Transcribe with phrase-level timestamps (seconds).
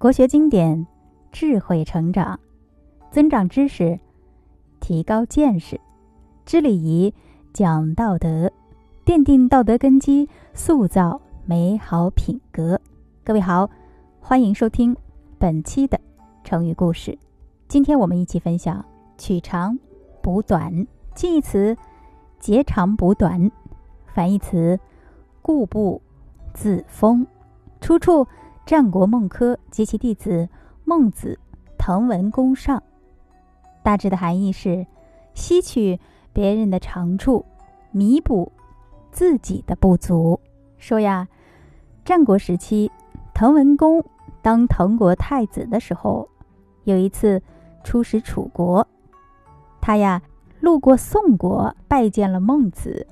[0.00, 0.86] 国学经典，
[1.30, 2.40] 智慧成长，
[3.10, 4.00] 增长知识，
[4.80, 5.78] 提高见识，
[6.46, 7.12] 知礼仪，
[7.52, 8.50] 讲道德，
[9.04, 12.80] 奠定道德根基，塑造美好品格。
[13.22, 13.68] 各位好，
[14.20, 14.96] 欢迎收听
[15.38, 16.00] 本期的
[16.44, 17.18] 成语故事。
[17.68, 18.82] 今天我们一起分享
[19.18, 19.78] 取长
[20.22, 21.76] 补短，近义词
[22.38, 23.52] 截长补短，
[24.06, 24.80] 反义词
[25.42, 26.00] 固步
[26.54, 27.26] 自封。
[27.82, 28.26] 出处。
[28.66, 30.48] 战国孟轲及其弟子
[30.84, 31.38] 孟子、
[31.76, 32.82] 滕文公上，
[33.82, 34.86] 大致的含义是
[35.34, 35.98] 吸取
[36.32, 37.44] 别人的长处，
[37.90, 38.52] 弥补
[39.10, 40.40] 自己的不足。
[40.78, 41.26] 说呀，
[42.04, 42.90] 战国时期，
[43.34, 44.04] 滕文公
[44.40, 46.28] 当滕国太子的时候，
[46.84, 47.42] 有一次
[47.82, 48.86] 出使楚国，
[49.80, 50.22] 他呀
[50.60, 53.06] 路过宋国，拜见了孟子。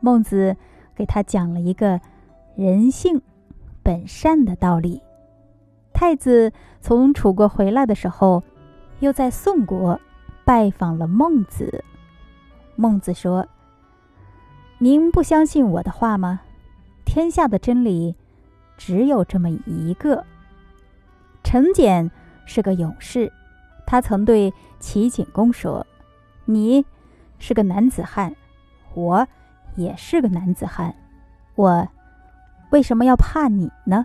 [0.00, 0.56] 孟子
[0.94, 2.00] 给他讲了一个
[2.54, 3.20] 人性。
[3.84, 5.00] 本善的道理。
[5.92, 8.42] 太子从楚国回来的时候，
[8.98, 10.00] 又在宋国
[10.44, 11.84] 拜访了孟子。
[12.74, 13.46] 孟子说
[14.78, 16.40] ：“您不相信我的话吗？
[17.04, 18.16] 天下的真理
[18.76, 20.24] 只有这么一个。”
[21.44, 22.10] 陈简
[22.46, 23.30] 是个勇士，
[23.86, 25.86] 他曾对齐景公说
[26.46, 26.84] ：“你
[27.38, 28.34] 是个男子汉，
[28.94, 29.28] 我
[29.76, 30.92] 也是个男子汉，
[31.54, 31.86] 我。”
[32.74, 34.04] 为什么要怕你呢？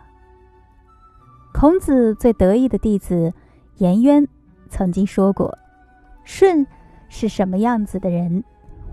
[1.52, 3.34] 孔子最得意的弟子
[3.78, 4.28] 颜渊
[4.70, 5.58] 曾经说过
[6.23, 6.67] ：“舜
[7.08, 8.44] 是什么样子的人，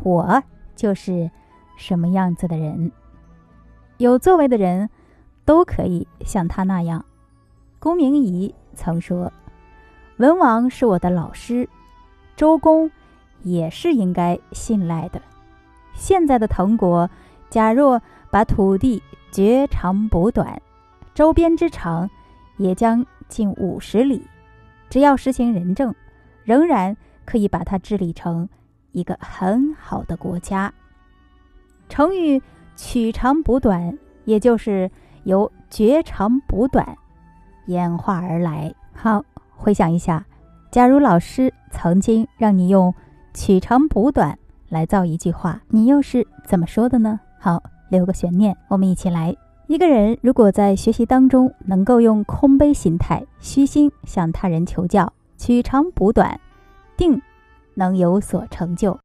[0.02, 0.42] 我
[0.74, 1.30] 就是
[1.76, 2.90] 什么样子的人。
[3.98, 4.88] 有作为的人
[5.44, 7.04] 都可以像他那样。”
[7.78, 9.30] 公明仪曾说
[10.16, 11.68] ：“文王是我的老师，
[12.34, 12.90] 周公
[13.42, 15.20] 也是应该信赖的。
[15.92, 17.10] 现在的滕国，
[17.50, 19.02] 假若把土地……”
[19.32, 20.62] 绝长补短，
[21.12, 22.08] 周边之长
[22.56, 24.26] 也将近五十里。
[24.88, 25.94] 只要实行仁政，
[26.42, 28.48] 仍然可以把它治理成
[28.92, 30.72] 一个很好的国家。
[31.86, 32.40] 成语
[32.76, 34.90] “取长补短”也就是
[35.24, 36.96] 由“绝长补短”
[37.66, 38.72] 演化而来。
[38.94, 40.24] 好，回想一下，
[40.70, 42.94] 假如老师曾经让你用
[43.34, 44.38] “取长补短”
[44.70, 47.20] 来造一句话，你又是怎么说的呢？
[47.46, 47.62] 好。
[47.88, 49.32] 留个悬念，我们一起来。
[49.68, 56.40] 一个人如果在学习当中能够用空杯心态、虚心向他人求教，取长补短，
[56.96, 57.22] 定
[57.74, 58.92] 能有所成就。